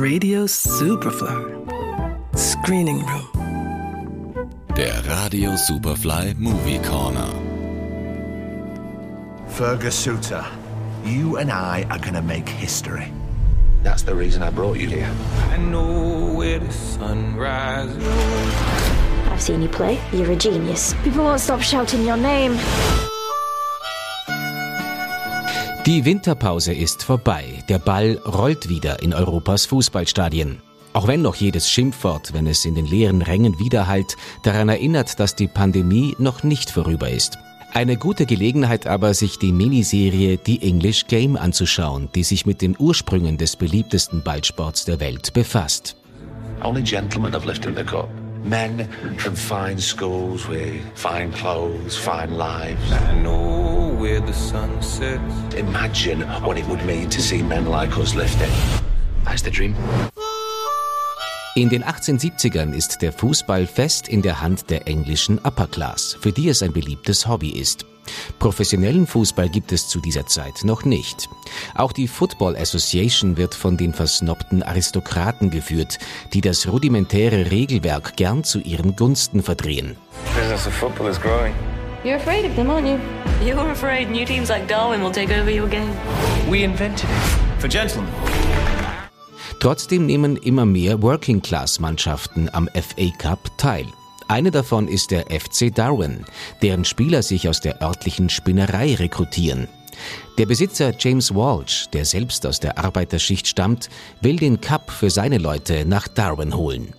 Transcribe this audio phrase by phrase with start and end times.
[0.00, 2.36] Radio Superfly.
[2.36, 4.50] Screening Room.
[4.74, 7.30] Der Radio Superfly Movie Corner.
[9.46, 10.44] Fergus Suter,
[11.04, 13.12] you and I are gonna make history.
[13.84, 15.10] That's the reason I brought you here.
[15.52, 18.04] I know where the sun rises.
[19.30, 20.00] I've seen you play.
[20.12, 20.94] You're a genius.
[21.04, 22.58] People won't stop shouting your name.
[25.86, 27.62] Die Winterpause ist vorbei.
[27.68, 30.62] Der Ball rollt wieder in Europas Fußballstadien.
[30.94, 35.36] Auch wenn noch jedes Schimpfwort, wenn es in den leeren Rängen widerhallt, daran erinnert, dass
[35.36, 37.36] die Pandemie noch nicht vorüber ist.
[37.74, 42.76] Eine gute Gelegenheit aber, sich die Miniserie The English Game anzuschauen, die sich mit den
[42.78, 45.96] Ursprüngen des beliebtesten Ballsports der Welt befasst.
[46.62, 48.08] Only gentlemen have lifted the cup.
[48.44, 52.92] Men from fine schools with fine clothes, fine lives.
[52.92, 55.54] I know where the sun sets.
[55.54, 58.82] Imagine what it would mean to see men like us lift it.
[59.24, 59.74] That's the dream.
[61.56, 66.32] In den 1870ern ist der Fußball fest in der Hand der englischen Upper Class, für
[66.32, 67.86] die es ein beliebtes Hobby ist.
[68.40, 71.28] Professionellen Fußball gibt es zu dieser Zeit noch nicht.
[71.76, 75.98] Auch die Football Association wird von den versnobten Aristokraten geführt,
[76.32, 79.96] die das rudimentäre Regelwerk gern zu ihren Gunsten verdrehen.
[80.36, 81.54] Business of football is growing.
[82.02, 82.98] You're afraid of them, aren't you?
[83.46, 85.92] You're afraid new teams like Darwin will take over your game.
[86.50, 88.10] We invented it for gentlemen.
[89.64, 93.86] Trotzdem nehmen immer mehr Working-Class-Mannschaften am FA Cup teil.
[94.28, 96.26] Eine davon ist der FC Darwin,
[96.60, 99.66] deren Spieler sich aus der örtlichen Spinnerei rekrutieren.
[100.36, 103.88] Der Besitzer James Walsh, der selbst aus der Arbeiterschicht stammt,
[104.20, 106.92] will den Cup für seine Leute nach Darwin holen.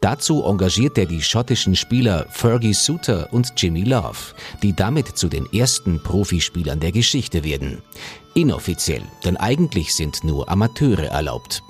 [0.00, 5.52] Dazu engagiert er die schottischen Spieler Fergie Suter und Jimmy Love, die damit zu den
[5.52, 7.82] ersten Profispielern der Geschichte werden.
[8.34, 11.64] Inoffiziell, denn eigentlich sind nur Amateure erlaubt.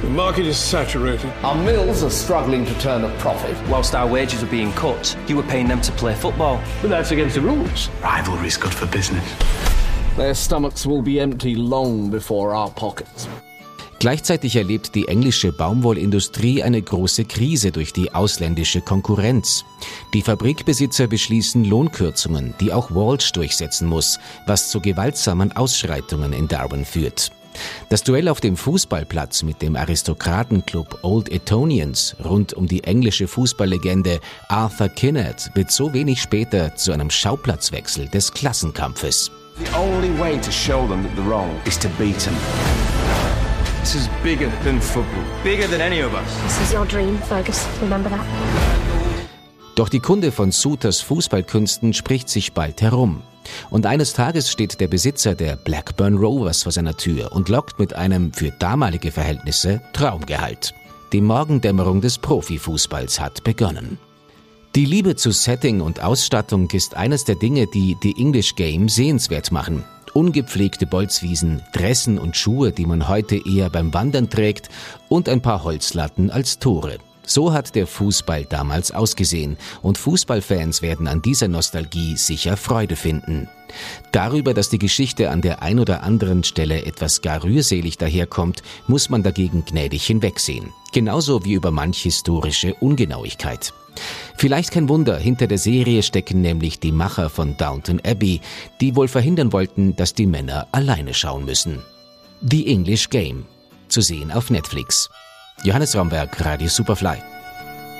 [0.00, 1.30] The market is saturated.
[1.44, 3.54] Our mills are struggling to turn a profit.
[3.68, 6.58] Whilst our wages are being cut, you were paying them to play football.
[6.80, 7.90] But that's against the rules.
[8.02, 9.22] Rivalry's good for business.
[10.16, 13.28] Their stomachs will be empty long before our pockets.
[13.98, 19.66] Gleichzeitig erlebt die englische Baumwollindustrie eine große Krise durch die ausländische Konkurrenz.
[20.14, 26.86] Die Fabrikbesitzer beschließen Lohnkürzungen, die auch Walsh durchsetzen muss, was zu gewaltsamen Ausschreitungen in Darwin
[26.86, 27.30] führt.
[27.88, 34.20] Das Duell auf dem Fußballplatz mit dem Aristokratenclub Old Etonians rund um die englische Fußballlegende
[34.48, 39.30] Arthur Kinnard wird so wenig später zu einem Schauplatzwechsel des Klassenkampfes.
[39.58, 42.34] The only way to show them that they're wrong is to beat them.
[43.80, 45.24] This is bigger than football.
[45.42, 46.42] Bigger than any of us.
[46.44, 47.66] This is your dream, Fergus.
[47.80, 48.89] Remember that.
[49.80, 53.22] Doch die Kunde von Suters Fußballkünsten spricht sich bald herum.
[53.70, 57.94] Und eines Tages steht der Besitzer der Blackburn Rovers vor seiner Tür und lockt mit
[57.94, 60.74] einem für damalige Verhältnisse Traumgehalt.
[61.14, 63.98] Die Morgendämmerung des Profifußballs hat begonnen.
[64.74, 69.50] Die Liebe zu Setting und Ausstattung ist eines der Dinge, die die English Game sehenswert
[69.50, 69.82] machen.
[70.12, 74.68] Ungepflegte Bolzwiesen, Dressen und Schuhe, die man heute eher beim Wandern trägt,
[75.08, 76.98] und ein paar Holzlatten als Tore.
[77.30, 83.48] So hat der Fußball damals ausgesehen und Fußballfans werden an dieser Nostalgie sicher Freude finden.
[84.10, 89.10] Darüber, dass die Geschichte an der ein oder anderen Stelle etwas gar rührselig daherkommt, muss
[89.10, 90.72] man dagegen gnädig hinwegsehen.
[90.92, 93.72] Genauso wie über manch historische Ungenauigkeit.
[94.36, 98.40] Vielleicht kein Wunder, hinter der Serie stecken nämlich die Macher von Downton Abbey,
[98.80, 101.78] die wohl verhindern wollten, dass die Männer alleine schauen müssen.
[102.42, 103.46] The English Game.
[103.86, 105.08] Zu sehen auf Netflix.
[105.62, 107.18] Johannes Romberg, Radio Superfly.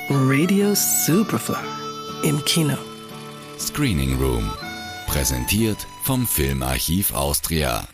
[0.09, 1.57] Radio Superfly
[2.23, 2.79] im Kino.
[3.59, 4.51] Screening Room.
[5.07, 7.87] Präsentiert vom Filmarchiv Austria.